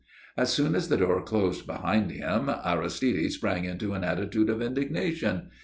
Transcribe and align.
As 0.35 0.51
soon 0.51 0.73
as 0.73 0.89
the 0.89 0.97
door 0.97 1.21
closed 1.21 1.67
behind 1.67 2.09
him 2.09 2.49
Aristide 2.49 3.31
sprang 3.33 3.65
into 3.65 3.93
an 3.93 4.03
attitude 4.03 4.49
of 4.49 4.59
indignation. 4.59 5.51